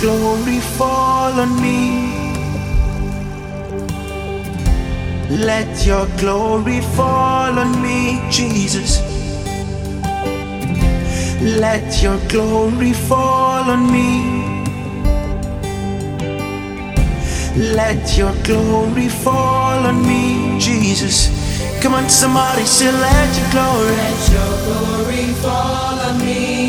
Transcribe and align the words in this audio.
glory 0.00 0.60
fall 0.60 1.40
on 1.40 1.60
me. 1.60 2.10
Let 5.30 5.86
your 5.86 6.06
glory 6.18 6.80
fall 6.96 7.58
on 7.58 7.80
me, 7.82 8.20
Jesus. 8.30 9.00
Let 11.40 12.02
your 12.02 12.18
glory 12.28 12.92
fall 12.92 13.70
on 13.70 13.90
me. 13.92 14.10
Let 17.74 18.16
your 18.16 18.34
glory 18.42 19.08
fall 19.08 19.86
on 19.86 20.02
me, 20.06 20.58
Jesus. 20.58 21.28
Come 21.82 21.94
on, 21.94 22.08
somebody 22.08 22.64
say, 22.64 22.90
Let 22.92 23.30
your 23.38 23.50
glory. 23.52 23.96
Let 23.96 24.32
your 24.32 24.52
glory 24.64 25.32
fall 25.42 26.00
on 26.00 26.18
me. 26.18 26.59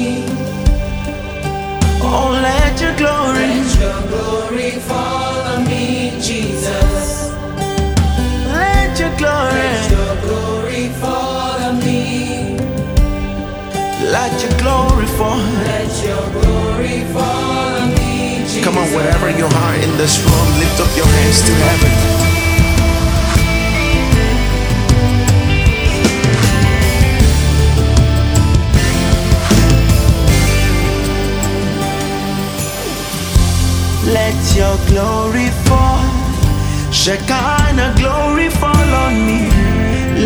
Oh, 2.14 2.32
let 2.32 2.80
your 2.82 2.96
glory. 2.98 3.48
Let 3.48 3.80
your 3.80 4.02
glory 4.12 4.72
fall 4.82 5.40
on 5.54 5.64
me, 5.66 6.12
Jesus. 6.22 7.32
Let 8.48 9.00
your 9.00 9.16
glory. 9.18 9.56
Let 9.56 9.92
your 9.92 10.16
glory 10.22 10.90
fall 11.00 11.60
on 11.68 11.80
me. 11.80 12.58
Let 14.12 14.34
your 14.44 14.52
glory 14.60 15.06
fall. 15.18 15.38
Let 15.38 16.04
your 16.04 16.26
glory 16.36 17.00
fall 17.14 17.80
on 17.80 17.90
me, 17.96 18.40
Jesus. 18.44 18.64
Come 18.66 18.78
on, 18.78 18.88
wherever 18.94 19.30
you 19.30 19.46
are 19.46 19.76
in 19.76 19.92
this 19.98 20.20
room, 20.20 20.48
lift 20.60 20.82
up 20.82 20.92
your 20.98 21.06
hands 21.06 21.40
to 21.48 21.54
heaven. 21.54 22.11
Glory 34.90 35.50
fall. 35.66 36.06
Shekinah 36.92 37.94
glory 37.98 38.50
fall 38.50 38.90
on 39.06 39.14
me. 39.28 39.50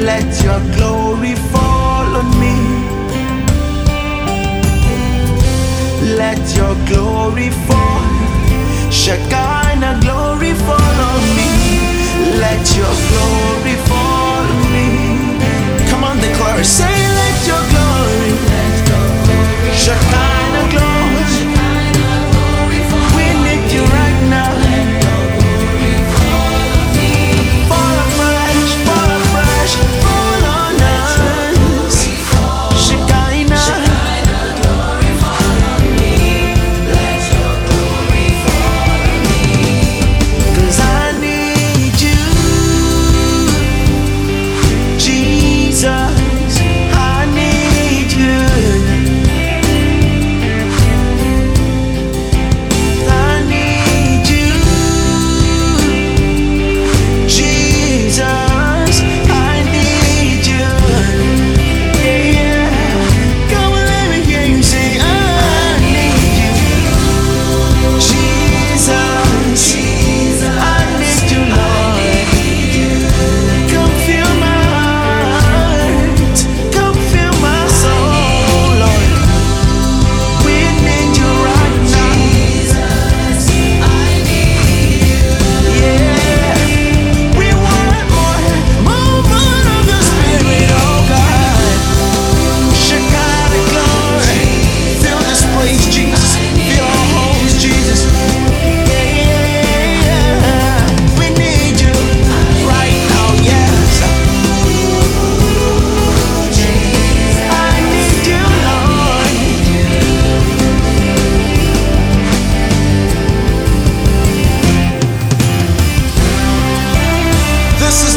Let 0.04 0.28
your 0.44 0.60
glory 0.76 1.36
fall 1.52 2.16
on 2.22 2.30
me. 2.40 2.56
Let 6.18 6.42
your 6.56 6.76
glory 6.92 7.50
fall. 7.68 8.04
Shekinah 8.92 10.00
glory 10.02 10.54
fall 10.54 10.98
on 11.12 11.22
me. 11.38 11.50
Let 12.44 12.64
your 12.76 12.94
glory 13.10 13.55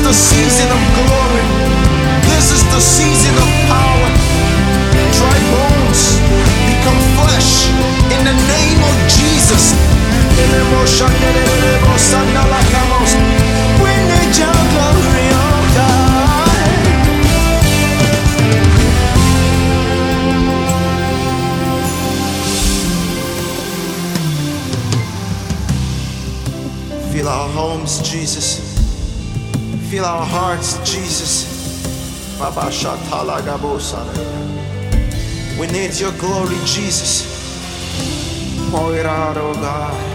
the 0.08 0.14
season 0.14 0.64
of 0.72 0.80
glory. 0.96 1.44
This 2.32 2.48
is 2.50 2.64
the 2.72 2.80
season 2.80 3.34
of 3.36 3.48
power. 3.68 4.08
Dry 5.12 5.38
bones 5.52 6.16
become 6.64 6.96
flesh 7.20 7.68
in 8.16 8.24
the 8.24 8.32
name 8.32 8.80
of 8.88 8.96
Jesus. 9.04 9.76
We 13.84 13.92
need 14.08 14.32
your 14.32 14.58
glory, 14.72 15.28
oh 15.36 15.60
God. 15.76 16.56
Fill 27.12 27.28
our 27.28 27.48
homes, 27.50 28.00
Jesus. 28.00 28.67
Fill 29.90 30.04
our 30.04 30.26
hearts, 30.26 30.76
Jesus. 30.84 32.38
We 35.58 35.66
need 35.68 35.98
your 35.98 36.12
glory, 36.18 36.56
Jesus. 36.66 37.24
Pour 38.70 38.94
it 38.94 39.06
out, 39.06 39.38
oh 39.38 39.54
God. 39.54 40.07